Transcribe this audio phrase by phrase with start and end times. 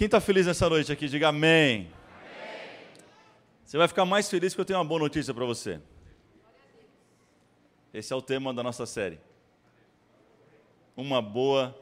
[0.00, 1.80] Quem está feliz nessa noite aqui, diga amém.
[1.80, 2.86] amém.
[3.62, 5.78] Você vai ficar mais feliz que eu tenho uma boa notícia para você.
[7.92, 9.20] Esse é o tema da nossa série.
[10.96, 11.78] Uma boa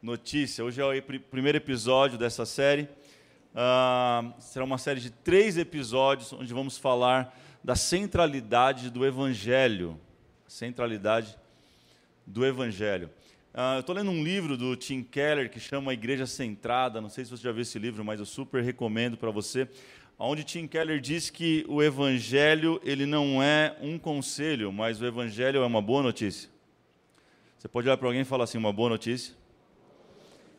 [0.00, 0.64] notícia.
[0.64, 2.88] Hoje é o primeiro episódio dessa série.
[3.52, 10.00] Uh, será uma série de três episódios onde vamos falar da centralidade do Evangelho.
[10.48, 11.38] Centralidade
[12.26, 13.10] do Evangelho.
[13.54, 17.02] Uh, eu estou lendo um livro do Tim Keller que chama Igreja Centrada.
[17.02, 19.68] Não sei se você já viu esse livro, mas eu super recomendo para você.
[20.18, 25.62] Onde Tim Keller diz que o Evangelho ele não é um conselho, mas o Evangelho
[25.62, 26.48] é uma boa notícia.
[27.58, 29.34] Você pode olhar para alguém e falar assim, uma boa notícia?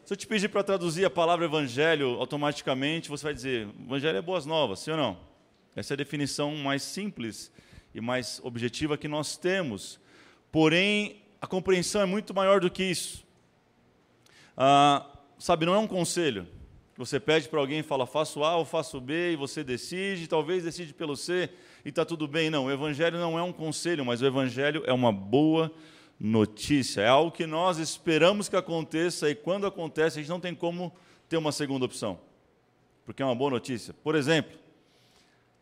[0.06, 4.22] Se eu te pedir para traduzir a palavra Evangelho, automaticamente você vai dizer, Evangelho é
[4.22, 5.18] boas novas, sim ou não?
[5.76, 7.52] Essa é a definição mais simples
[7.92, 10.00] e mais objetiva que nós temos.
[10.52, 13.22] Porém, a compreensão é muito maior do que isso.
[14.56, 15.06] Ah,
[15.38, 16.48] sabe, não é um conselho.
[16.96, 20.64] Você pede para alguém e fala, faço A ou faço B, e você decide, talvez
[20.64, 21.50] decide pelo C,
[21.84, 22.50] e está tudo bem.
[22.50, 25.70] Não, o Evangelho não é um conselho, mas o Evangelho é uma boa
[26.18, 27.02] notícia.
[27.02, 30.94] É algo que nós esperamos que aconteça, e quando acontece, a gente não tem como
[31.28, 32.22] ter uma segunda opção,
[33.06, 33.94] porque é uma boa notícia.
[34.02, 34.58] Por exemplo,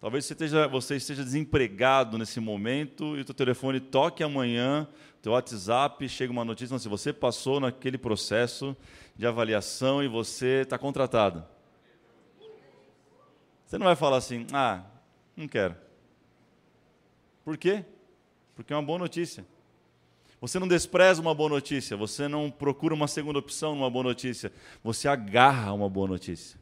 [0.01, 4.87] Talvez você esteja, você esteja desempregado nesse momento e o teu telefone toque amanhã,
[5.21, 8.75] teu WhatsApp, chega uma notícia, se você passou naquele processo
[9.15, 11.45] de avaliação e você está contratado.
[13.63, 14.83] Você não vai falar assim, ah,
[15.37, 15.75] não quero.
[17.45, 17.85] Por quê?
[18.55, 19.45] Porque é uma boa notícia.
[20.41, 24.51] Você não despreza uma boa notícia, você não procura uma segunda opção numa boa notícia,
[24.83, 26.59] você agarra uma boa notícia.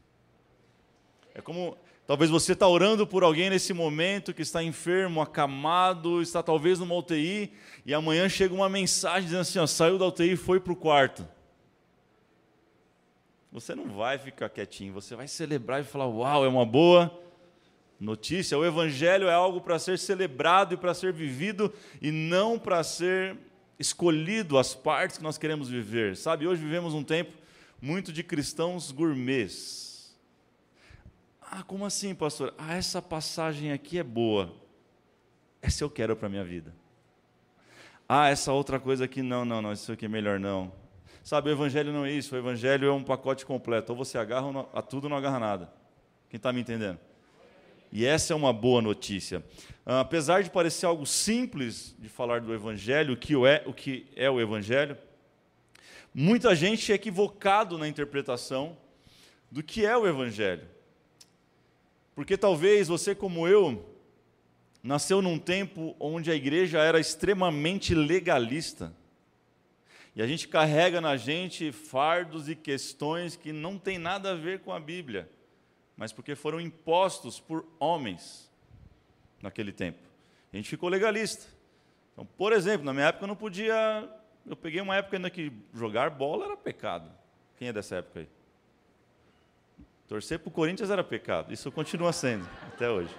[1.33, 1.77] É como
[2.09, 6.95] Talvez você está orando por alguém nesse momento que está enfermo, acamado, está talvez numa
[6.95, 7.53] UTI,
[7.85, 10.75] e amanhã chega uma mensagem dizendo assim: ó, saiu da UTI e foi para o
[10.75, 11.23] quarto.
[13.51, 17.15] Você não vai ficar quietinho, você vai celebrar e falar: Uau, é uma boa
[17.99, 18.57] notícia.
[18.57, 21.71] O Evangelho é algo para ser celebrado e para ser vivido,
[22.01, 23.37] e não para ser
[23.77, 26.17] escolhido as partes que nós queremos viver.
[26.17, 27.37] Sabe, hoje vivemos um tempo
[27.79, 29.88] muito de cristãos gourmets
[31.51, 32.53] ah, como assim, pastor?
[32.57, 34.53] Ah, essa passagem aqui é boa.
[35.61, 36.73] Essa eu quero para a minha vida.
[38.07, 40.71] Ah, essa outra coisa aqui, não, não, não, isso aqui é melhor não.
[41.23, 43.91] Sabe, o evangelho não é isso, o evangelho é um pacote completo.
[43.91, 45.73] Ou você agarra a tudo ou não agarra nada.
[46.29, 46.99] Quem está me entendendo?
[47.91, 49.43] E essa é uma boa notícia.
[49.85, 54.07] Ah, apesar de parecer algo simples de falar do evangelho, o que é o, que
[54.15, 54.95] é o evangelho,
[56.13, 58.77] muita gente é equivocado na interpretação
[59.51, 60.67] do que é o evangelho.
[62.19, 63.95] Porque talvez você, como eu,
[64.83, 68.93] nasceu num tempo onde a igreja era extremamente legalista.
[70.13, 74.59] E a gente carrega na gente fardos e questões que não tem nada a ver
[74.59, 75.31] com a Bíblia,
[75.95, 78.51] mas porque foram impostos por homens
[79.41, 79.99] naquele tempo.
[80.51, 81.45] A gente ficou legalista.
[82.11, 84.13] Então, por exemplo, na minha época eu não podia.
[84.45, 87.09] Eu peguei uma época ainda que jogar bola era pecado.
[87.55, 88.38] Quem é dessa época aí?
[90.09, 91.53] Torcer para o Corinthians era pecado.
[91.53, 92.43] Isso continua sendo,
[92.73, 93.13] até hoje.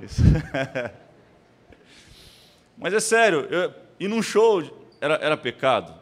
[2.76, 5.94] Mas é sério, eu, num show era, era pecado.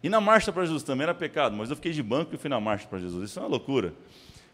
[0.00, 2.48] E na marcha para Jesus também era pecado, mas eu fiquei de banco e fui
[2.48, 3.30] na marcha para Jesus.
[3.30, 3.92] Isso é uma loucura.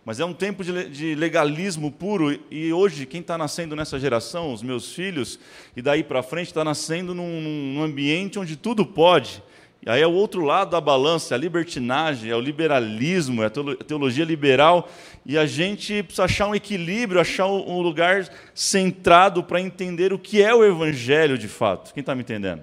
[0.06, 4.54] Mas é um tempo de, de legalismo puro, e hoje, quem está nascendo nessa geração,
[4.54, 5.38] os meus filhos,
[5.76, 7.40] e daí para frente, está nascendo num,
[7.74, 9.42] num ambiente onde tudo pode.
[9.84, 13.46] E aí é o outro lado da balança, é a libertinagem, é o liberalismo, é
[13.46, 13.50] a
[13.84, 14.88] teologia liberal,
[15.26, 20.40] e a gente precisa achar um equilíbrio, achar um lugar centrado para entender o que
[20.40, 21.92] é o evangelho de fato.
[21.92, 22.62] Quem está me entendendo?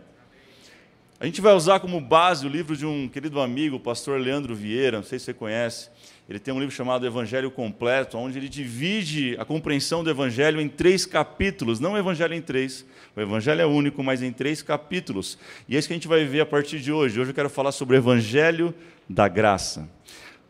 [1.22, 4.56] A gente vai usar como base o livro de um querido amigo, o pastor Leandro
[4.56, 5.90] Vieira, não sei se você conhece.
[6.30, 10.69] Ele tem um livro chamado Evangelho Completo, onde ele divide a compreensão do Evangelho em
[10.69, 12.85] três capítulos, não o Evangelho em três,
[13.18, 15.38] o Evangelho é único, mas em três capítulos.
[15.68, 17.19] E é isso que a gente vai ver a partir de hoje.
[17.19, 18.74] Hoje eu quero falar sobre o Evangelho
[19.09, 19.90] da Graça.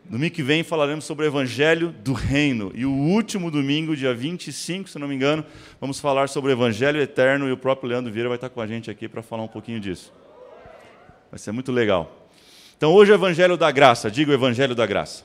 [0.04, 2.70] Domingo que vem falaremos sobre o Evangelho do Reino.
[2.76, 5.44] E o último domingo, dia 25, se não me engano,
[5.80, 8.68] vamos falar sobre o Evangelho Eterno e o próprio Leandro Vieira vai estar com a
[8.68, 10.12] gente aqui para falar um pouquinho disso.
[11.30, 12.28] Vai ser muito legal.
[12.76, 15.24] Então hoje é o Evangelho da Graça, diga o Evangelho da Graça.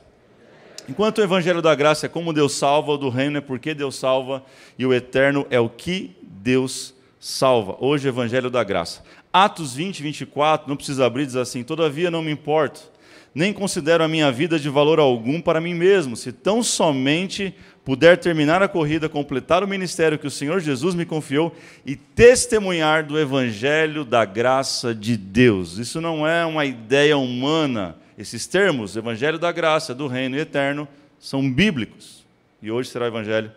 [0.88, 3.96] Enquanto o Evangelho da Graça é como Deus salva, o do reino é porque Deus
[3.96, 4.44] salva,
[4.78, 7.76] e o eterno é o que Deus salva.
[7.80, 9.02] Hoje, o Evangelho da Graça.
[9.32, 12.88] Atos 20, 24, não precisa abrir, diz assim: Todavia não me importo,
[13.36, 17.54] nem considero a minha vida de valor algum para mim mesmo, se tão somente
[17.84, 21.54] puder terminar a corrida, completar o ministério que o Senhor Jesus me confiou
[21.84, 25.76] e testemunhar do Evangelho da graça de Deus.
[25.76, 30.88] Isso não é uma ideia humana Esses termos, Evangelho da Graça, do Reino Eterno,
[31.20, 32.24] são bíblicos.
[32.62, 33.52] E hoje será o Evangelho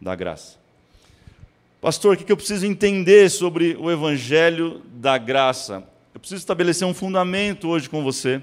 [0.00, 0.56] da Graça.
[1.80, 5.84] Pastor, o que eu preciso entender sobre o Evangelho da Graça?
[6.12, 8.42] Eu preciso estabelecer um fundamento hoje com você,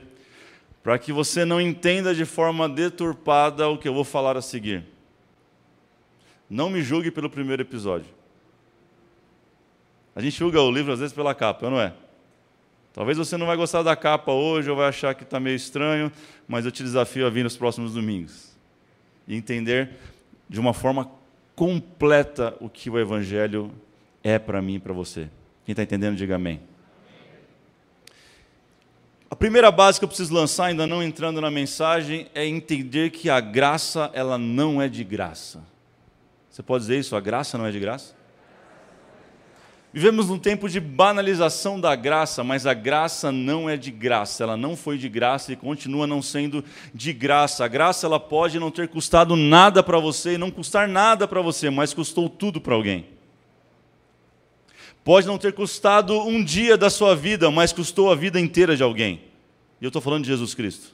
[0.88, 4.86] para que você não entenda de forma deturpada o que eu vou falar a seguir.
[6.50, 8.08] Não me julgue pelo primeiro episódio.
[10.16, 11.94] A gente julga o livro às vezes pela capa, não é?
[12.94, 16.10] Talvez você não vai gostar da capa hoje ou vai achar que está meio estranho,
[16.48, 18.56] mas eu te desafio a vir nos próximos domingos
[19.28, 19.90] e entender
[20.48, 21.12] de uma forma
[21.54, 23.74] completa o que o Evangelho
[24.24, 25.30] é para mim e para você.
[25.66, 26.62] Quem está entendendo, diga amém.
[29.30, 33.30] A primeira base que eu preciso lançar, ainda não entrando na mensagem, é entender que
[33.30, 35.62] a graça ela não é de graça.
[36.50, 37.16] Você pode dizer isso?
[37.16, 38.16] A graça não é de graça?
[39.94, 44.44] Vivemos num tempo de banalização da graça, mas a graça não é de graça.
[44.44, 46.64] Ela não foi de graça e continua não sendo
[46.94, 47.66] de graça.
[47.66, 51.70] A graça ela pode não ter custado nada para você não custar nada para você,
[51.70, 53.17] mas custou tudo para alguém.
[55.08, 58.84] Pode não ter custado um dia da sua vida, mas custou a vida inteira de
[58.84, 59.22] alguém.
[59.80, 60.94] E eu estou falando de Jesus Cristo.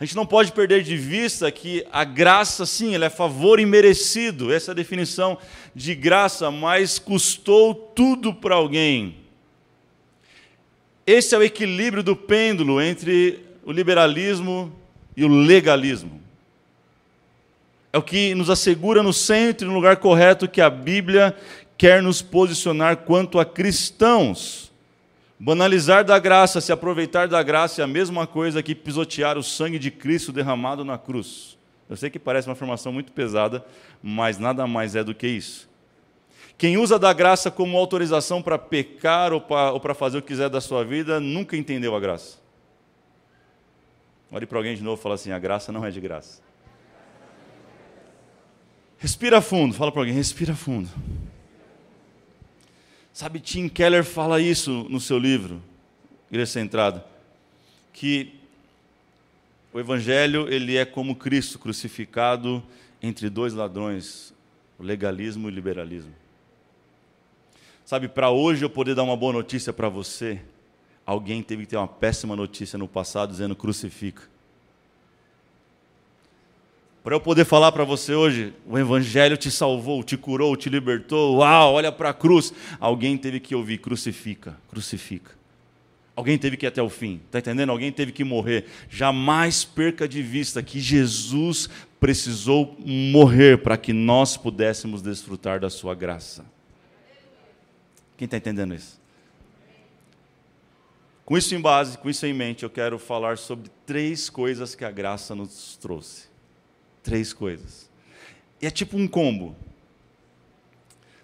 [0.00, 4.50] A gente não pode perder de vista que a graça, sim, ela é favor imerecido,
[4.50, 5.36] essa é a definição
[5.74, 9.16] de graça, mas custou tudo para alguém.
[11.06, 14.72] Esse é o equilíbrio do pêndulo entre o liberalismo
[15.14, 16.24] e o legalismo.
[17.92, 21.36] É o que nos assegura no centro, no lugar correto que a Bíblia
[21.76, 24.72] quer nos posicionar quanto a cristãos.
[25.38, 29.78] Banalizar da graça, se aproveitar da graça é a mesma coisa que pisotear o sangue
[29.78, 31.58] de Cristo derramado na cruz.
[31.88, 33.64] Eu sei que parece uma afirmação muito pesada,
[34.02, 35.68] mas nada mais é do que isso.
[36.56, 40.60] Quem usa da graça como autorização para pecar ou para fazer o que quiser da
[40.60, 42.38] sua vida, nunca entendeu a graça.
[44.30, 46.40] Olhe para alguém de novo e fala assim: a graça não é de graça.
[48.98, 50.88] Respira fundo, fala para alguém, respira fundo.
[53.14, 55.62] Sabe, Tim Keller fala isso no seu livro,
[56.28, 57.06] Igreja Centrada,
[57.92, 58.34] que
[59.72, 62.60] o Evangelho ele é como Cristo crucificado
[63.00, 64.34] entre dois ladrões,
[64.80, 66.12] o legalismo e o liberalismo.
[67.84, 70.42] Sabe, para hoje eu poder dar uma boa notícia para você,
[71.06, 74.22] alguém teve que ter uma péssima notícia no passado dizendo crucifica.
[77.04, 81.36] Para eu poder falar para você hoje, o Evangelho te salvou, te curou, te libertou,
[81.36, 82.50] uau, olha para a cruz.
[82.80, 85.32] Alguém teve que ouvir, crucifica, crucifica.
[86.16, 87.68] Alguém teve que ir até o fim, está entendendo?
[87.68, 88.64] Alguém teve que morrer.
[88.88, 91.68] Jamais perca de vista que Jesus
[92.00, 96.42] precisou morrer para que nós pudéssemos desfrutar da sua graça.
[98.16, 98.98] Quem está entendendo isso?
[101.22, 104.86] Com isso em base, com isso em mente, eu quero falar sobre três coisas que
[104.86, 106.32] a graça nos trouxe.
[107.04, 107.88] Três coisas.
[108.60, 109.54] E é tipo um combo.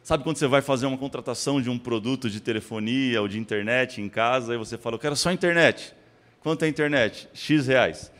[0.03, 4.01] Sabe quando você vai fazer uma contratação de um produto de telefonia ou de internet
[4.01, 5.95] em casa e você fala, eu quero só internet.
[6.41, 7.29] Quanto é internet?
[7.33, 8.13] X reais.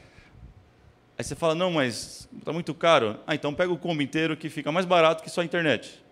[1.19, 3.21] Aí você fala, não, mas está muito caro.
[3.27, 6.03] Ah, então pega o combo inteiro que fica mais barato que só a internet.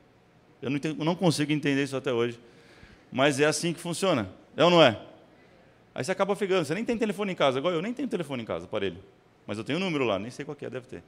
[0.60, 2.38] Eu não, não consigo entender isso até hoje.
[3.10, 4.28] Mas é assim que funciona.
[4.54, 5.00] É ou não é?
[5.94, 6.64] Aí você acaba ficando.
[6.64, 7.58] Você nem tem telefone em casa.
[7.58, 8.98] Igual eu nem tenho telefone em casa, aparelho.
[9.46, 11.02] Mas eu tenho um número lá, nem sei qual é, deve ter.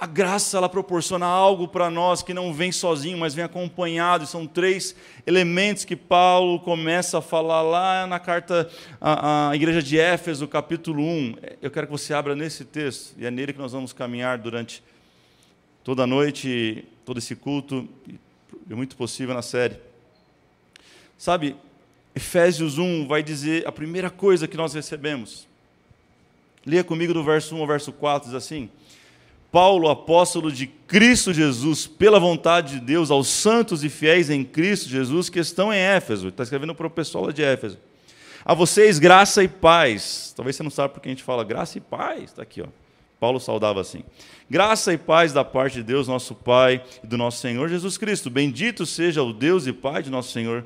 [0.00, 4.26] A graça ela proporciona algo para nós que não vem sozinho, mas vem acompanhado.
[4.26, 9.98] São três elementos que Paulo começa a falar lá na carta à, à igreja de
[9.98, 11.34] Éfeso, capítulo 1.
[11.60, 14.82] Eu quero que você abra nesse texto, e é nele que nós vamos caminhar durante
[15.84, 17.86] toda a noite, todo esse culto,
[18.70, 19.76] e muito possível na série.
[21.18, 21.54] Sabe,
[22.14, 25.46] Efésios 1 vai dizer a primeira coisa que nós recebemos.
[26.64, 28.70] Leia comigo do verso 1 ao verso 4, diz assim.
[29.50, 34.88] Paulo, apóstolo de Cristo Jesus, pela vontade de Deus, aos santos e fiéis em Cristo
[34.88, 36.28] Jesus que estão em Éfeso.
[36.28, 37.78] Está escrevendo para o pessoal de Éfeso.
[38.44, 40.32] A vocês, graça e paz.
[40.36, 42.24] Talvez você não saiba porque a gente fala graça e paz.
[42.24, 42.66] Está aqui, ó.
[43.18, 44.02] Paulo saudava assim.
[44.48, 48.30] Graça e paz da parte de Deus, nosso Pai, e do nosso Senhor Jesus Cristo.
[48.30, 50.64] Bendito seja o Deus e Pai de nosso Senhor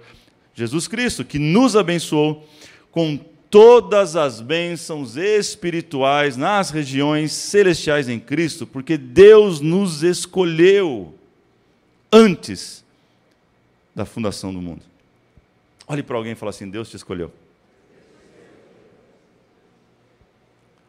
[0.55, 2.49] Jesus Cristo, que nos abençoou
[2.93, 3.19] com
[3.54, 11.14] todas as bênçãos espirituais nas regiões celestiais em Cristo, porque Deus nos escolheu
[12.11, 12.84] antes
[13.94, 14.82] da fundação do mundo.
[15.87, 17.32] Olhe para alguém e fale assim: Deus te escolheu.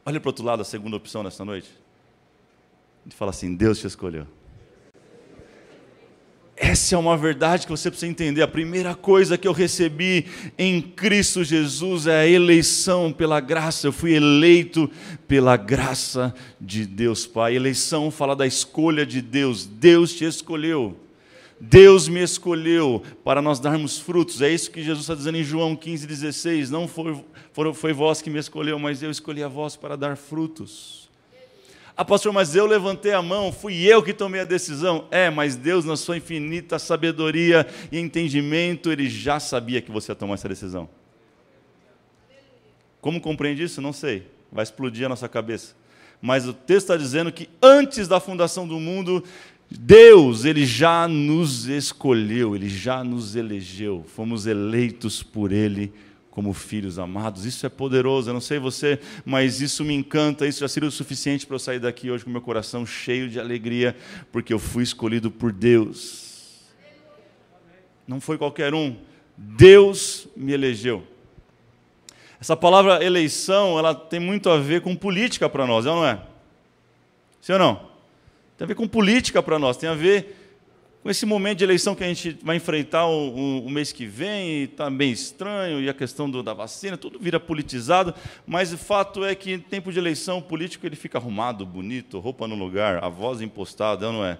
[0.04, 1.70] Olhe para o outro lado, a segunda opção nesta noite.
[3.06, 4.26] E fala assim: Deus te escolheu.
[6.58, 8.42] Essa é uma verdade que você precisa entender.
[8.42, 10.26] A primeira coisa que eu recebi
[10.58, 13.88] em Cristo Jesus é a eleição pela graça.
[13.88, 14.90] Eu fui eleito
[15.28, 17.56] pela graça de Deus Pai.
[17.56, 19.66] Eleição fala da escolha de Deus.
[19.66, 20.98] Deus te escolheu.
[21.60, 24.42] Deus me escolheu para nós darmos frutos.
[24.42, 26.70] É isso que Jesus está dizendo em João 15,16.
[26.70, 27.22] Não foi,
[27.52, 31.05] foi, foi vós que me escolheu, mas eu escolhi a vós para dar frutos.
[31.98, 35.08] Ah, pastor, mas eu levantei a mão, fui eu que tomei a decisão.
[35.10, 40.16] É, mas Deus, na sua infinita sabedoria e entendimento, ele já sabia que você ia
[40.16, 40.90] tomar essa decisão.
[43.00, 43.82] Como compreende isso?
[43.82, 44.28] Não sei.
[44.52, 45.74] Vai explodir a nossa cabeça.
[46.22, 49.24] Mas o texto está dizendo que antes da fundação do mundo,
[49.70, 54.04] Deus, ele já nos escolheu, ele já nos elegeu.
[54.06, 55.94] Fomos eleitos por ele
[56.36, 57.46] como filhos amados.
[57.46, 58.30] Isso é poderoso.
[58.30, 60.46] Eu não sei você, mas isso me encanta.
[60.46, 63.40] Isso já seria o suficiente para eu sair daqui hoje com meu coração cheio de
[63.40, 63.96] alegria,
[64.34, 66.66] porque eu fui escolhido por Deus.
[68.06, 68.98] Não foi qualquer um.
[69.38, 71.08] Deus me elegeu.
[72.40, 76.22] Essa palavra eleição, ela tem muito a ver com política para nós, é não é?
[77.40, 77.76] Sim ou não?
[78.58, 80.45] Tem a ver com política para nós, tem a ver
[81.06, 84.08] com esse momento de eleição que a gente vai enfrentar o, o, o mês que
[84.08, 88.12] vem, está bem estranho, e a questão do, da vacina, tudo vira politizado,
[88.44, 92.18] mas o fato é que em tempo de eleição, o político ele fica arrumado, bonito,
[92.18, 94.40] roupa no lugar, a voz impostada, não é?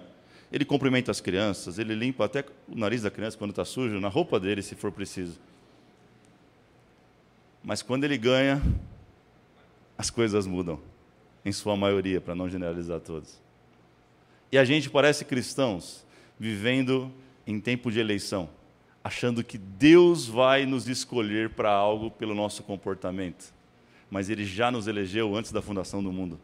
[0.50, 4.08] Ele cumprimenta as crianças, ele limpa até o nariz da criança quando está sujo, na
[4.08, 5.38] roupa dele, se for preciso.
[7.62, 8.60] Mas quando ele ganha,
[9.96, 10.80] as coisas mudam,
[11.44, 13.40] em sua maioria, para não generalizar todos.
[14.50, 16.04] E a gente parece cristãos,
[16.38, 17.12] vivendo
[17.46, 18.48] em tempo de eleição,
[19.02, 23.54] achando que Deus vai nos escolher para algo pelo nosso comportamento,
[24.10, 26.40] mas Ele já nos elegeu antes da fundação do mundo.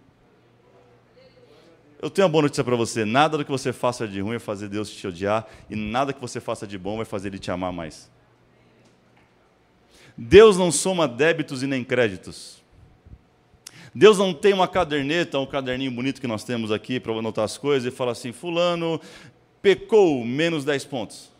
[2.00, 4.38] Eu tenho uma boa notícia para você: nada do que você faça de ruim vai
[4.40, 7.50] fazer Deus te odiar, e nada que você faça de bom vai fazer Ele te
[7.50, 8.10] amar mais.
[10.16, 12.62] Deus não soma débitos e nem créditos.
[13.94, 17.58] Deus não tem uma caderneta, um caderninho bonito que nós temos aqui para anotar as
[17.58, 19.00] coisas e fala assim: Fulano
[19.62, 21.32] pecou, menos 10 pontos.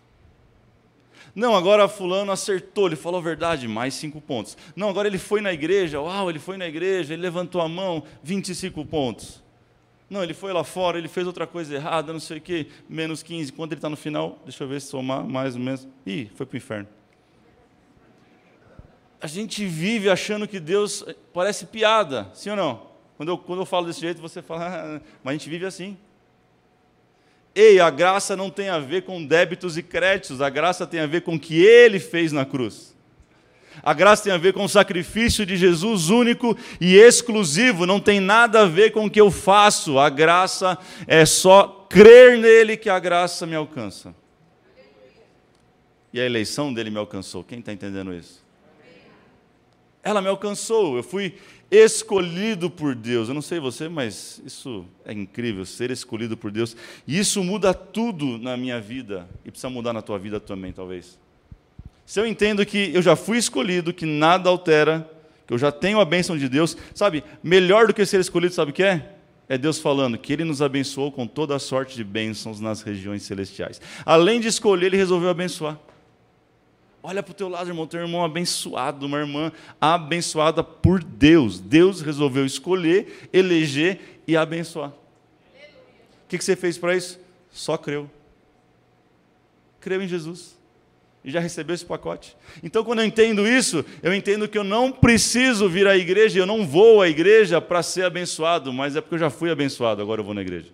[1.35, 4.57] Não, agora fulano acertou, ele falou a verdade, mais 5 pontos.
[4.76, 8.02] Não, agora ele foi na igreja, uau, ele foi na igreja, ele levantou a mão,
[8.23, 9.43] 25 pontos.
[10.11, 13.23] Não, ele foi lá fora, ele fez outra coisa errada, não sei o quê, menos
[13.23, 13.50] 15.
[13.52, 15.88] Quando ele está no final, deixa eu ver se somar mais ou menos.
[16.05, 16.88] Ih, foi para o inferno.
[19.19, 21.02] A gente vive achando que Deus
[21.33, 22.87] parece piada, sim ou não?
[23.17, 25.97] Quando eu, quando eu falo desse jeito, você fala, mas a gente vive assim.
[27.54, 31.06] Ei, a graça não tem a ver com débitos e créditos, a graça tem a
[31.06, 32.92] ver com o que ele fez na cruz.
[33.82, 38.21] A graça tem a ver com o sacrifício de Jesus único e exclusivo, não tem
[38.21, 39.99] nada a ver com o que eu faço.
[39.99, 44.14] A graça é só crer nele que a graça me alcança.
[46.12, 47.42] E a eleição dele me alcançou.
[47.42, 48.42] Quem está entendendo isso?
[50.02, 50.97] Ela me alcançou.
[50.97, 51.38] Eu fui
[51.73, 53.29] escolhido por Deus.
[53.29, 56.76] Eu não sei você, mas isso é incrível, ser escolhido por Deus.
[57.07, 61.19] E isso muda tudo na minha vida e precisa mudar na tua vida também, talvez.
[62.05, 65.11] Se eu entendo que eu já fui escolhido, que nada altera,
[65.47, 68.71] que eu já tenho a bênção de Deus, sabe, melhor do que ser escolhido, sabe
[68.71, 69.14] o que é?
[69.49, 73.23] É Deus falando que Ele nos abençoou com toda a sorte de bênçãos nas regiões
[73.23, 73.81] celestiais.
[74.05, 75.79] Além de escolher, Ele resolveu abençoar.
[77.02, 81.59] Olha para o teu lado, irmão, tem um irmão abençoado, uma irmã abençoada por Deus.
[81.59, 84.90] Deus resolveu escolher, eleger e abençoar.
[84.90, 87.18] O que, que você fez para isso?
[87.50, 88.09] Só creu.
[89.80, 90.56] Creu em Jesus.
[91.25, 92.37] E já recebeu esse pacote.
[92.62, 96.47] Então, quando eu entendo isso, eu entendo que eu não preciso vir à igreja, eu
[96.47, 100.21] não vou à igreja para ser abençoado, mas é porque eu já fui abençoado, agora
[100.21, 100.68] eu vou na igreja.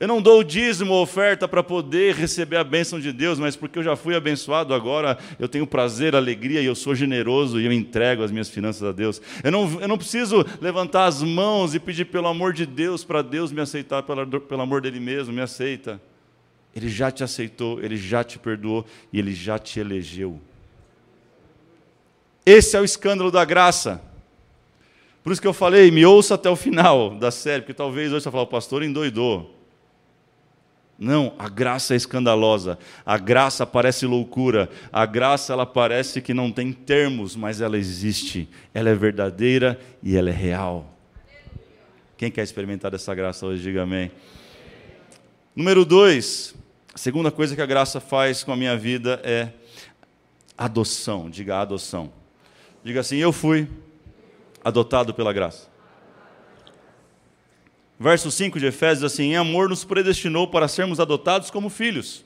[0.00, 3.54] Eu não dou o dízimo ou oferta para poder receber a bênção de Deus, mas
[3.54, 7.66] porque eu já fui abençoado, agora eu tenho prazer, alegria e eu sou generoso e
[7.66, 9.20] eu entrego as minhas finanças a Deus.
[9.44, 13.20] Eu não, eu não preciso levantar as mãos e pedir pelo amor de Deus para
[13.20, 16.00] Deus me aceitar, pelo, pelo amor dele mesmo, me aceita.
[16.74, 20.40] Ele já te aceitou, ele já te perdoou e ele já te elegeu.
[22.46, 24.00] Esse é o escândalo da graça.
[25.22, 28.24] Por isso que eu falei, me ouça até o final da série, porque talvez hoje
[28.24, 29.59] você fale, o pastor endoidou.
[31.00, 32.78] Não, a graça é escandalosa.
[33.06, 34.68] A graça parece loucura.
[34.92, 38.46] A graça ela parece que não tem termos, mas ela existe.
[38.74, 40.94] Ela é verdadeira e ela é real.
[42.18, 44.12] Quem quer experimentar essa graça hoje, diga amém.
[45.56, 46.54] Número dois,
[46.92, 49.48] a segunda coisa que a graça faz com a minha vida é
[50.58, 51.30] adoção.
[51.30, 52.12] Diga adoção.
[52.84, 53.66] Diga assim: eu fui
[54.62, 55.69] adotado pela graça.
[58.02, 62.24] Verso 5 de Efésios assim: Em amor nos predestinou para sermos adotados como filhos,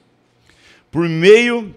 [0.88, 1.74] por meio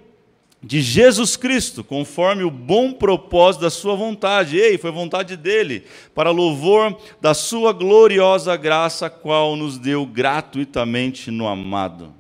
[0.62, 4.60] de Jesus Cristo, conforme o bom propósito da sua vontade.
[4.60, 11.48] Ei, foi vontade dele, para louvor da sua gloriosa graça, qual nos deu gratuitamente no
[11.48, 12.14] amado.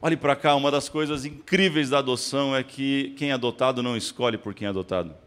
[0.00, 3.96] Olhe para cá, uma das coisas incríveis da adoção é que quem é adotado não
[3.96, 5.25] escolhe por quem é adotado.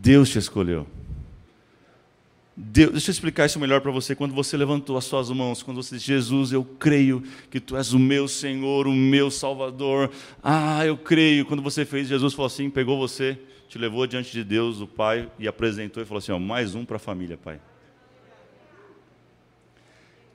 [0.00, 0.86] Deus te escolheu.
[2.54, 4.14] Deus, deixa eu explicar isso melhor para você.
[4.14, 7.92] Quando você levantou as suas mãos, quando você disse, Jesus, eu creio que tu és
[7.92, 10.10] o meu Senhor, o meu Salvador.
[10.42, 11.46] Ah, eu creio.
[11.46, 15.30] Quando você fez, Jesus falou assim, pegou você, te levou diante de Deus, o Pai,
[15.38, 17.58] e apresentou e falou assim: ó, mais um para a família, Pai.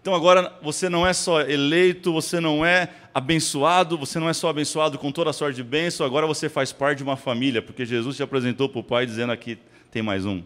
[0.07, 4.47] Então agora você não é só eleito, você não é abençoado, você não é só
[4.47, 7.85] abençoado com toda a sorte de bênção, agora você faz parte de uma família, porque
[7.85, 9.57] Jesus te apresentou para o Pai dizendo aqui
[9.91, 10.41] tem mais um.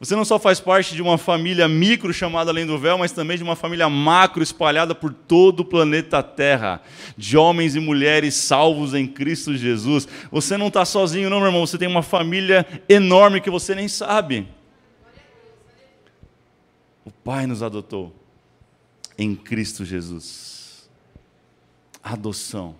[0.00, 3.36] Você não só faz parte de uma família micro chamada Além do Véu, mas também
[3.36, 6.80] de uma família macro espalhada por todo o planeta Terra,
[7.18, 10.08] de homens e mulheres salvos em Cristo Jesus.
[10.32, 13.88] Você não está sozinho, não, meu irmão, você tem uma família enorme que você nem
[13.88, 14.48] sabe.
[17.04, 18.23] O Pai nos adotou
[19.16, 20.88] em Cristo Jesus.
[22.02, 22.76] Adoção.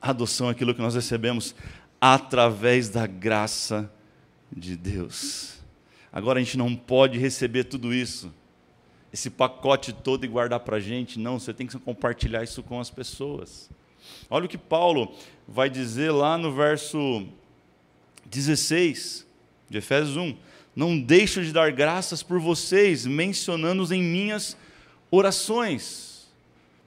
[0.00, 1.54] Adoção é aquilo que nós recebemos
[2.00, 3.92] através da graça
[4.50, 5.58] de Deus.
[6.12, 8.32] Agora a gente não pode receber tudo isso,
[9.12, 11.18] esse pacote todo e guardar para a gente.
[11.18, 13.68] Não, você tem que compartilhar isso com as pessoas.
[14.30, 15.14] Olha o que Paulo
[15.46, 17.26] vai dizer lá no verso
[18.26, 19.26] 16
[19.68, 20.36] de Efésios 1.
[20.74, 24.56] Não deixo de dar graças por vocês, mencionando-os em minhas
[25.10, 26.08] orações.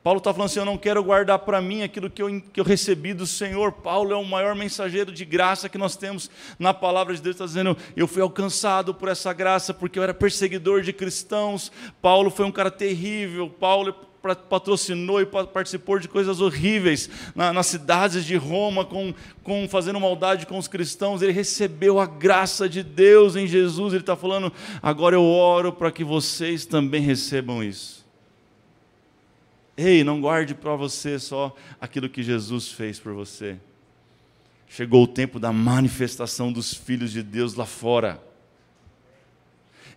[0.03, 2.63] Paulo está falando assim: eu não quero guardar para mim aquilo que eu, que eu
[2.63, 3.71] recebi do Senhor.
[3.71, 7.35] Paulo é o maior mensageiro de graça que nós temos na palavra de Deus.
[7.35, 11.71] Está dizendo: eu fui alcançado por essa graça porque eu era perseguidor de cristãos.
[12.01, 13.47] Paulo foi um cara terrível.
[13.47, 13.93] Paulo
[14.49, 19.13] patrocinou e participou de coisas horríveis na, nas cidades de Roma, com,
[19.43, 21.21] com fazendo maldade com os cristãos.
[21.21, 23.93] Ele recebeu a graça de Deus em Jesus.
[23.93, 24.51] Ele está falando:
[24.81, 28.00] agora eu oro para que vocês também recebam isso.
[29.83, 33.57] Ei, não guarde para você só aquilo que Jesus fez por você.
[34.69, 38.23] Chegou o tempo da manifestação dos filhos de Deus lá fora.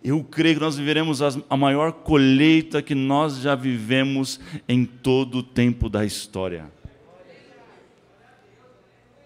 [0.03, 5.43] Eu creio que nós viveremos a maior colheita que nós já vivemos em todo o
[5.43, 6.65] tempo da história.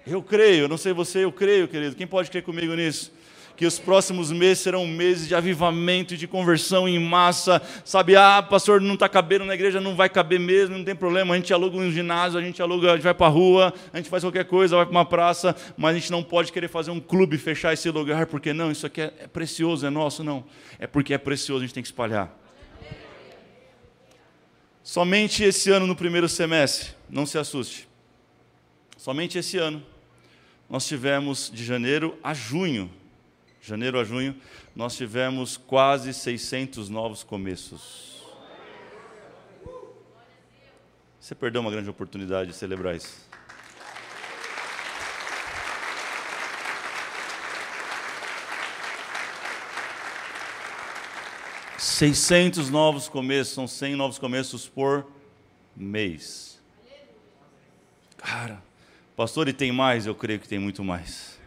[0.05, 1.95] Eu creio, não sei você, eu creio, querido.
[1.95, 3.13] Quem pode crer comigo nisso?
[3.59, 7.61] Que os próximos meses serão meses de avivamento de conversão em massa.
[7.83, 11.33] Sabe, ah, pastor, não está cabendo na igreja, não vai caber mesmo, não tem problema.
[11.33, 13.97] A gente aluga um ginásio, a gente aluga, a gente vai para a rua, a
[13.97, 16.89] gente faz qualquer coisa, vai para uma praça, mas a gente não pode querer fazer
[16.91, 20.45] um clube, fechar esse lugar, porque não, isso aqui é, é precioso, é nosso, não.
[20.79, 22.33] É porque é precioso, a gente tem que espalhar.
[24.81, 27.89] Somente esse ano, no primeiro semestre, não se assuste.
[28.95, 29.85] Somente esse ano,
[30.69, 32.89] nós tivemos de janeiro a junho
[33.61, 34.35] janeiro a junho,
[34.75, 38.23] nós tivemos quase 600 novos começos.
[41.19, 43.29] Você perdeu uma grande oportunidade de celebrar isso.
[51.77, 55.05] Seiscentos novos começos, são 100 novos começos por
[55.75, 56.59] mês.
[58.17, 58.61] Cara,
[59.15, 60.05] pastor, e tem mais?
[60.05, 61.38] Eu creio que tem muito mais.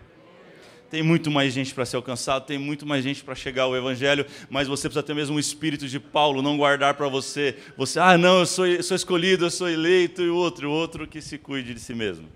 [0.92, 4.26] Tem muito mais gente para ser alcançado, tem muito mais gente para chegar ao Evangelho,
[4.50, 7.57] mas você precisa ter mesmo o espírito de Paulo, não guardar para você.
[7.78, 10.70] Você, ah, não, eu sou, eu sou escolhido, eu sou eleito, e o outro, o
[10.70, 12.28] outro que se cuide de si mesmo.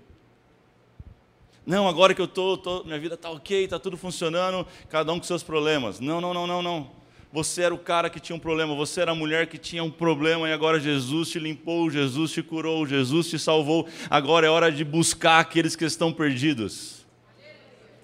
[1.67, 5.19] Não, agora que eu estou, tô, minha vida está ok, está tudo funcionando, cada um
[5.19, 5.99] com seus problemas.
[5.99, 6.89] Não, não, não, não, não.
[7.31, 9.91] Você era o cara que tinha um problema, você era a mulher que tinha um
[9.91, 13.87] problema e agora Jesus te limpou, Jesus te curou, Jesus te salvou.
[14.09, 16.96] Agora é hora de buscar aqueles que estão perdidos.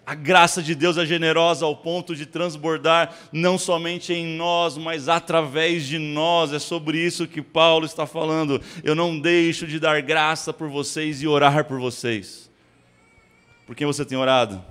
[0.06, 5.08] A graça de Deus é generosa ao ponto de transbordar não somente em nós, mas
[5.08, 6.52] através de nós.
[6.52, 8.62] É sobre isso que Paulo está falando.
[8.84, 12.52] Eu não deixo de dar graça por vocês e orar por vocês.
[13.66, 14.62] Por quem você tem orado?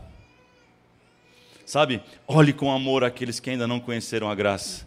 [1.64, 4.86] Sabe, olhe com amor aqueles que ainda não conheceram a graça.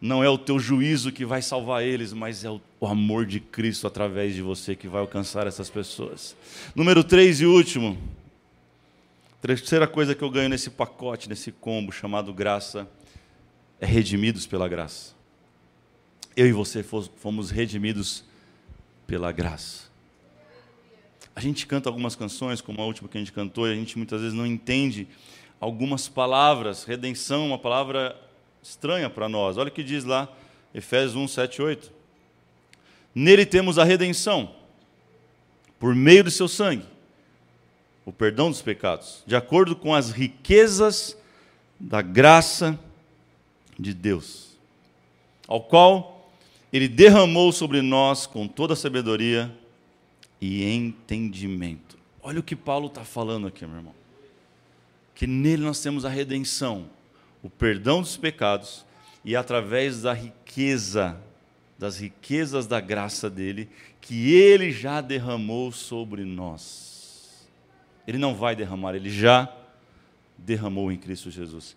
[0.00, 3.86] Não é o teu juízo que vai salvar eles, mas é o amor de Cristo
[3.86, 6.34] através de você que vai alcançar essas pessoas.
[6.74, 7.98] Número 3 e último.
[9.40, 12.86] Terceira coisa que eu ganho nesse pacote, nesse combo chamado graça,
[13.80, 15.14] é redimidos pela graça.
[16.36, 18.22] Eu e você fomos redimidos
[19.06, 19.88] pela graça.
[21.34, 23.96] A gente canta algumas canções, como a última que a gente cantou, e a gente
[23.96, 25.08] muitas vezes não entende
[25.58, 26.84] algumas palavras.
[26.84, 28.14] Redenção, uma palavra
[28.62, 29.56] estranha para nós.
[29.56, 30.28] Olha o que diz lá
[30.74, 31.92] Efésios 1, 7 8.
[33.14, 34.54] Nele temos a redenção,
[35.78, 36.84] por meio do seu sangue,
[38.10, 41.16] o perdão dos pecados, de acordo com as riquezas
[41.78, 42.76] da graça
[43.78, 44.58] de Deus,
[45.46, 46.28] ao qual
[46.72, 49.56] ele derramou sobre nós com toda sabedoria
[50.40, 51.96] e entendimento.
[52.20, 53.94] Olha o que Paulo está falando aqui, meu irmão.
[55.14, 56.90] Que nele nós temos a redenção,
[57.44, 58.84] o perdão dos pecados,
[59.24, 61.16] e através da riqueza,
[61.78, 63.68] das riquezas da graça dele,
[64.00, 66.89] que ele já derramou sobre nós.
[68.10, 69.48] Ele não vai derramar, ele já
[70.36, 71.76] derramou em Cristo Jesus.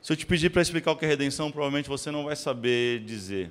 [0.00, 3.00] Se eu te pedir para explicar o que é redenção, provavelmente você não vai saber
[3.00, 3.50] dizer.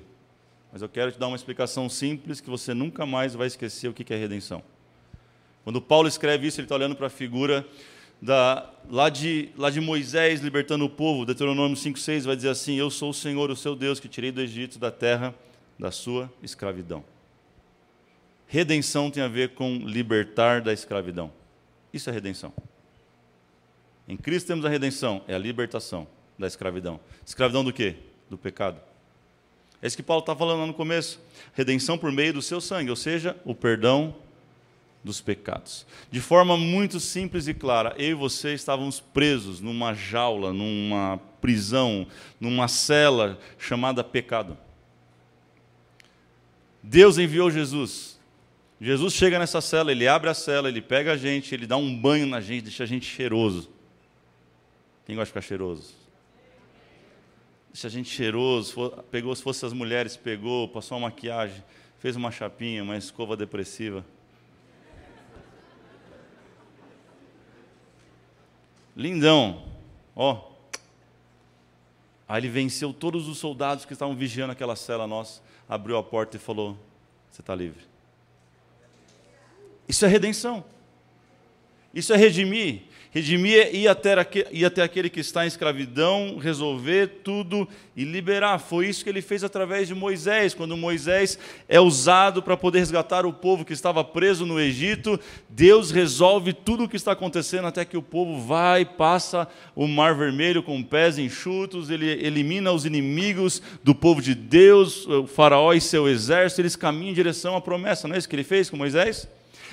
[0.72, 3.92] Mas eu quero te dar uma explicação simples que você nunca mais vai esquecer o
[3.92, 4.62] que é redenção.
[5.64, 7.66] Quando Paulo escreve isso, ele está olhando para a figura
[8.22, 12.90] da, lá, de, lá de Moisés libertando o povo, Deuteronômio 5,6 vai dizer assim: Eu
[12.90, 15.34] sou o Senhor, o seu Deus, que tirei do Egito, da terra
[15.78, 17.04] da sua escravidão.
[18.46, 21.32] Redenção tem a ver com libertar da escravidão.
[21.92, 22.52] Isso é redenção.
[24.06, 26.06] Em Cristo temos a redenção, é a libertação
[26.38, 27.00] da escravidão.
[27.24, 27.96] Escravidão do quê?
[28.28, 28.80] Do pecado.
[29.80, 31.20] É isso que Paulo está falando lá no começo.
[31.54, 34.14] Redenção por meio do seu sangue, ou seja, o perdão
[35.04, 35.86] dos pecados.
[36.10, 42.06] De forma muito simples e clara, eu e você estávamos presos numa jaula, numa prisão,
[42.40, 44.56] numa cela chamada pecado.
[46.82, 48.13] Deus enviou Jesus.
[48.80, 51.94] Jesus chega nessa cela, ele abre a cela, ele pega a gente, ele dá um
[51.96, 53.70] banho na gente, deixa a gente cheiroso.
[55.06, 55.94] Quem gosta de ficar cheiroso?
[57.72, 58.90] Deixa a gente cheiroso.
[59.10, 61.62] Pegou, se fosse as mulheres, pegou, passou uma maquiagem,
[61.98, 64.04] fez uma chapinha, uma escova depressiva.
[68.96, 69.64] Lindão.
[70.14, 70.52] Ó.
[72.28, 76.36] Aí ele venceu todos os soldados que estavam vigiando aquela cela nossa, abriu a porta
[76.36, 76.78] e falou:
[77.30, 77.93] Você está livre.
[79.88, 80.64] Isso é redenção.
[81.94, 82.82] Isso é redimir.
[83.14, 84.16] Redimir é ir até,
[84.50, 88.58] ir até aquele que está em escravidão, resolver tudo e liberar.
[88.58, 90.52] Foi isso que ele fez através de Moisés.
[90.52, 95.92] Quando Moisés é usado para poder resgatar o povo que estava preso no Egito, Deus
[95.92, 100.60] resolve tudo o que está acontecendo até que o povo vai, passa o mar vermelho
[100.60, 106.08] com pés enxutos, ele elimina os inimigos do povo de Deus, o faraó e seu
[106.08, 108.08] exército, eles caminham em direção à promessa.
[108.08, 109.28] Não é isso que ele fez com Moisés?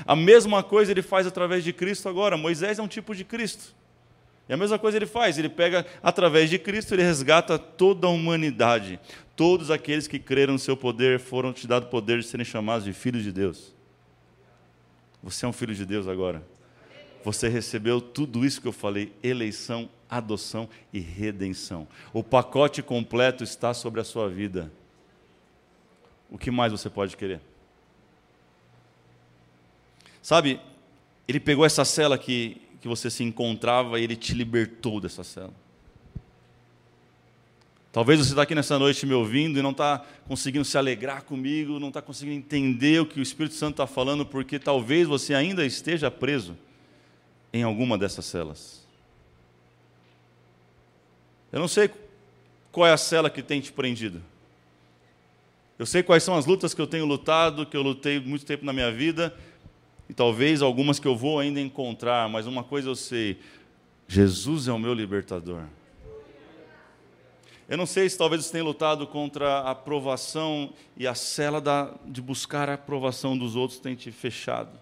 [0.06, 2.38] A mesma coisa ele faz através de Cristo agora.
[2.38, 3.76] Moisés é um tipo de Cristo.
[4.50, 8.10] E a mesma coisa ele faz, ele pega através de Cristo, ele resgata toda a
[8.10, 9.00] humanidade.
[9.36, 12.84] Todos aqueles que creram no seu poder foram te dado o poder de serem chamados
[12.84, 13.74] de filhos de Deus.
[15.24, 16.44] Você é um filho de Deus agora.
[17.24, 21.88] Você recebeu tudo isso que eu falei: eleição, adoção e redenção.
[22.12, 24.72] O pacote completo está sobre a sua vida.
[26.30, 27.40] O que mais você pode querer?
[30.22, 30.60] Sabe,
[31.28, 35.54] ele pegou essa cela que, que você se encontrava e ele te libertou dessa cela.
[37.92, 41.78] Talvez você está aqui nessa noite me ouvindo e não está conseguindo se alegrar comigo,
[41.78, 45.66] não está conseguindo entender o que o Espírito Santo está falando, porque talvez você ainda
[45.66, 46.58] esteja preso
[47.52, 48.88] em alguma dessas celas.
[51.52, 51.90] Eu não sei
[52.72, 54.22] qual é a cela que tem te prendido.
[55.78, 58.64] Eu sei quais são as lutas que eu tenho lutado, que eu lutei muito tempo
[58.64, 59.36] na minha vida,
[60.12, 63.40] e talvez algumas que eu vou ainda encontrar, mas uma coisa eu sei:
[64.10, 65.64] Jesus é o meu libertador.
[67.70, 71.96] Eu não sei se talvez você tenha lutado contra a aprovação e a cela da,
[72.06, 74.78] de buscar a aprovação dos outros tem te fechado.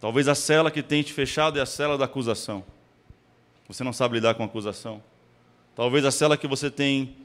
[0.00, 2.64] Talvez a cela que tem te fechado é a cela da acusação.
[3.68, 5.02] Você não sabe lidar com a acusação.
[5.76, 7.18] Talvez a cela que você tem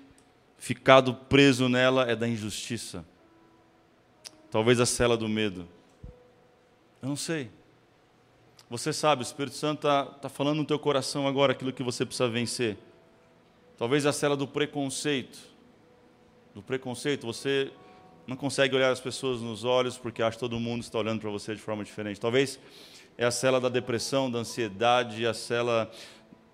[0.57, 3.05] ficado preso nela é da injustiça.
[4.51, 5.76] Talvez a cela do medo.
[7.07, 7.49] Eu não sei.
[8.69, 12.05] Você sabe, o Espírito Santo está tá falando no teu coração agora aquilo que você
[12.05, 12.77] precisa vencer.
[13.77, 15.39] Talvez a cela do preconceito.
[16.53, 17.71] Do preconceito, você
[18.27, 21.29] não consegue olhar as pessoas nos olhos porque acha que todo mundo está olhando para
[21.29, 22.19] você de forma diferente.
[22.19, 22.59] Talvez
[23.17, 25.89] é a cela da depressão, da ansiedade, a cela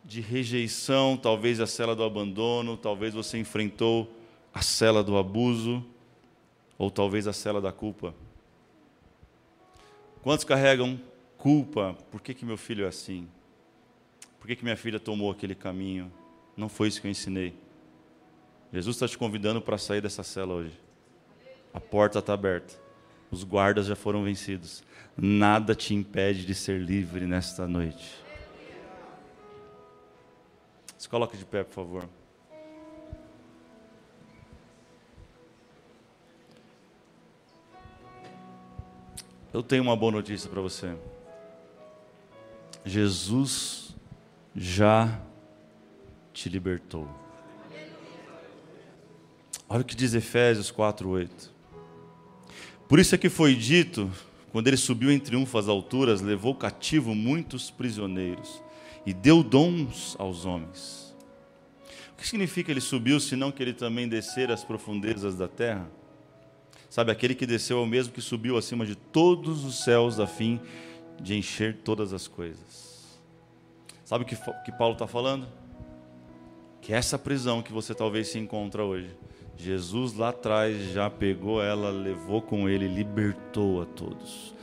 [0.05, 4.07] de rejeição, talvez a cela do abandono, talvez você enfrentou
[4.53, 5.83] a cela do abuso,
[6.77, 8.13] ou talvez a cela da culpa.
[10.23, 10.97] Quantos carregam
[11.37, 11.97] culpa?
[12.09, 13.27] Por que, que meu filho é assim?
[14.39, 16.09] Por que, que minha filha tomou aquele caminho?
[16.55, 17.53] Não foi isso que eu ensinei.
[18.71, 20.79] Jesus está te convidando para sair dessa cela hoje.
[21.73, 22.73] A porta está aberta.
[23.29, 24.81] Os guardas já foram vencidos.
[25.17, 28.23] Nada te impede de ser livre nesta noite.
[30.97, 32.09] Se coloque de pé, por favor.
[39.53, 40.95] Eu tenho uma boa notícia para você.
[42.83, 43.95] Jesus
[44.55, 45.21] já
[46.33, 47.07] te libertou.
[49.69, 51.51] Olha o que diz Efésios 4:8.
[52.89, 54.09] Por isso é que foi dito,
[54.51, 58.59] quando ele subiu em triunfo às alturas, levou cativo muitos prisioneiros
[59.05, 61.15] e deu dons aos homens.
[62.13, 65.87] O que significa ele subiu, senão que ele também descer às profundezas da terra?
[66.93, 70.27] Sabe, aquele que desceu é o mesmo que subiu acima de todos os céus a
[70.27, 70.61] fim
[71.19, 73.19] de encher todas as coisas.
[74.05, 75.47] Sabe o que, que Paulo está falando?
[76.81, 79.09] Que essa prisão que você talvez se encontra hoje,
[79.57, 84.53] Jesus lá atrás já pegou ela, levou com ele, libertou a todos.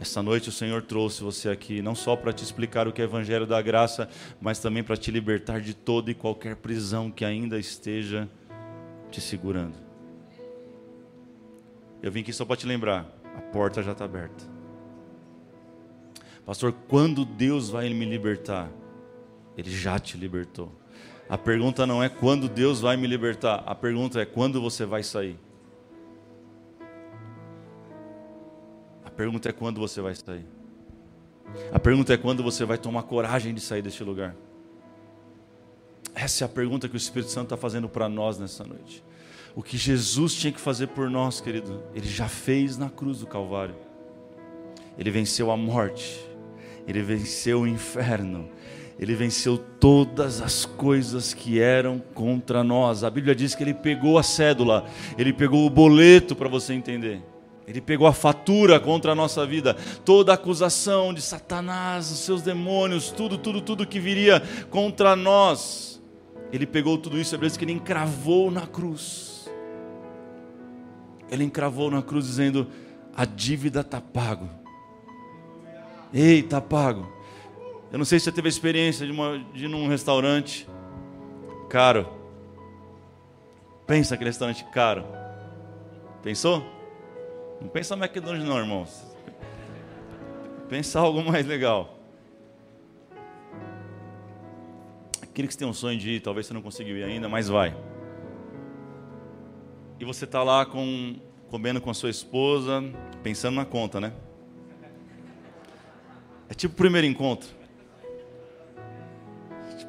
[0.00, 3.04] Essa noite o Senhor trouxe você aqui, não só para te explicar o que é
[3.04, 4.08] Evangelho da Graça,
[4.40, 8.28] mas também para te libertar de toda e qualquer prisão que ainda esteja
[9.08, 9.85] te segurando.
[12.06, 13.04] Eu vim aqui só para te lembrar:
[13.36, 14.44] a porta já está aberta.
[16.44, 18.70] Pastor, quando Deus vai me libertar?
[19.58, 20.70] Ele já te libertou.
[21.28, 25.02] A pergunta não é quando Deus vai me libertar, a pergunta é quando você vai
[25.02, 25.36] sair.
[29.04, 30.46] A pergunta é quando você vai sair.
[31.72, 34.36] A pergunta é quando você vai tomar coragem de sair deste lugar.
[36.14, 39.02] Essa é a pergunta que o Espírito Santo está fazendo para nós nessa noite.
[39.56, 43.26] O que Jesus tinha que fazer por nós, querido, ele já fez na cruz do
[43.26, 43.74] Calvário.
[44.98, 46.20] Ele venceu a morte,
[46.86, 48.50] ele venceu o inferno,
[48.98, 53.02] ele venceu todas as coisas que eram contra nós.
[53.02, 54.84] A Bíblia diz que ele pegou a cédula,
[55.16, 57.22] ele pegou o boleto para você entender.
[57.66, 62.42] Ele pegou a fatura contra a nossa vida, toda a acusação de Satanás, os seus
[62.42, 65.98] demônios, tudo, tudo, tudo que viria contra nós.
[66.52, 69.35] Ele pegou tudo isso, a Bíblia diz que ele encravou na cruz
[71.30, 72.68] ele encravou na cruz dizendo:
[73.14, 74.48] A dívida está pago.
[76.12, 77.12] Ei, está pago.
[77.92, 80.68] Eu não sei se você teve a experiência de, uma, de ir num restaurante
[81.68, 82.08] caro.
[83.86, 85.04] Pensa aquele restaurante caro.
[86.22, 86.64] Pensou?
[87.60, 89.04] Não pensa McDonald's não, irmãos.
[90.68, 91.96] Pensa algo mais legal.
[95.22, 97.48] Aquele que você tem um sonho de ir, talvez você não conseguiu ir ainda, mas
[97.48, 97.74] vai
[99.98, 101.16] e você está lá com,
[101.48, 102.82] comendo com a sua esposa,
[103.22, 104.12] pensando na conta, né?
[106.48, 107.48] É tipo o primeiro encontro.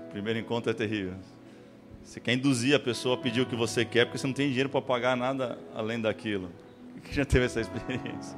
[0.07, 1.13] O primeiro encontro é terrível.
[2.03, 4.47] Você quer induzir a pessoa a pedir o que você quer, porque você não tem
[4.47, 6.49] dinheiro para pagar nada além daquilo.
[7.03, 8.37] Quem já teve essa experiência?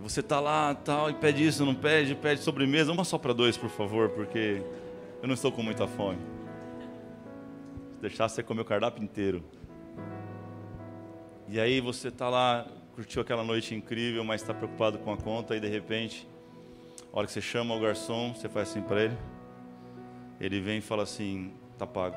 [0.00, 2.90] Você está lá tal, e pede isso, não pede, pede sobremesa.
[2.90, 4.62] Uma só para dois, por favor, porque
[5.20, 6.31] eu não estou com muita fome
[8.02, 9.44] deixar você comer o cardápio inteiro.
[11.48, 15.56] E aí você está lá, curtiu aquela noite incrível, mas está preocupado com a conta
[15.56, 16.28] e de repente,
[17.12, 19.16] a hora que você chama o garçom, você faz assim para ele,
[20.40, 22.16] ele vem e fala assim, tá pago.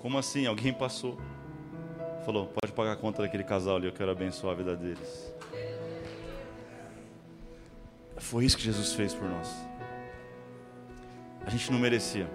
[0.00, 0.44] Como assim?
[0.44, 1.16] Alguém passou.
[2.26, 5.32] Falou, pode pagar a conta daquele casal ali, eu quero abençoar a vida deles.
[8.18, 9.73] Foi isso que Jesus fez por nós
[11.46, 12.26] a gente não merecia.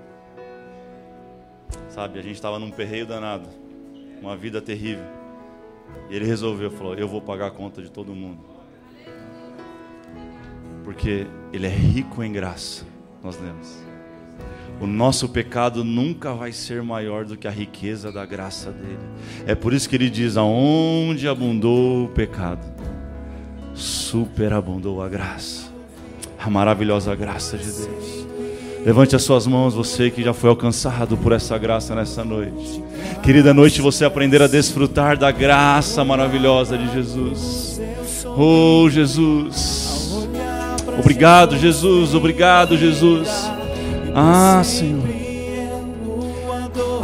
[1.89, 3.49] Sabe, a gente estava num perreio danado,
[4.21, 5.05] uma vida terrível.
[6.09, 8.39] E ele resolveu, falou: Eu vou pagar a conta de todo mundo.
[10.83, 12.85] Porque ele é rico em graça,
[13.23, 13.89] nós lemos.
[14.79, 18.97] O nosso pecado nunca vai ser maior do que a riqueza da graça dele.
[19.45, 22.65] É por isso que ele diz: Aonde abundou o pecado,
[23.73, 25.71] superabundou a graça,
[26.39, 28.19] a maravilhosa graça de Deus.
[28.85, 32.81] Levante as suas mãos, você que já foi alcançado por essa graça nessa noite.
[33.21, 37.81] Querida noite, você aprender a desfrutar da graça maravilhosa de Jesus.
[38.25, 40.27] Oh, Jesus.
[40.97, 42.15] Obrigado, Jesus.
[42.15, 43.27] Obrigado, Jesus.
[44.15, 45.19] Ah, Senhor.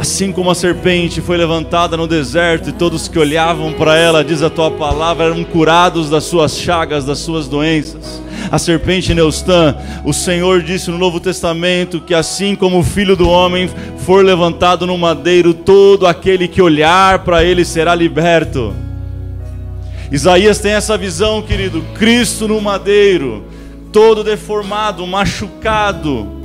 [0.00, 4.42] Assim como a serpente foi levantada no deserto e todos que olhavam para ela, diz
[4.42, 8.22] a tua palavra, eram curados das suas chagas, das suas doenças.
[8.50, 13.28] A serpente Neustã, o Senhor disse no Novo Testamento que assim como o filho do
[13.28, 18.74] homem for levantado no madeiro, todo aquele que olhar para ele será liberto.
[20.10, 23.44] Isaías tem essa visão, querido, Cristo no madeiro,
[23.92, 26.35] todo deformado, machucado,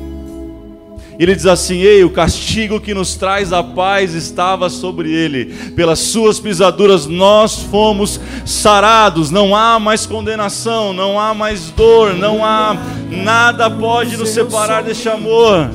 [1.22, 6.00] ele diz assim: Ei, o castigo que nos traz a paz estava sobre ele, pelas
[6.00, 12.76] suas pisaduras nós fomos sarados, não há mais condenação, não há mais dor, não há
[13.10, 15.70] nada pode nos separar deste amor.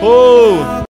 [0.00, 0.85] Oh,